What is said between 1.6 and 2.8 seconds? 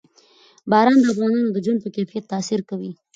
ژوند په کیفیت تاثیر